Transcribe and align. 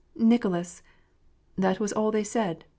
""Nicolas!" 0.15 0.81
That 1.59 1.79
was 1.79 1.93
all 1.93 2.09
they 2.09 2.23
said. 2.23 2.65